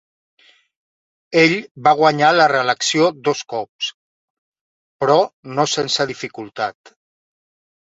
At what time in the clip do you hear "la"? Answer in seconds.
2.39-2.49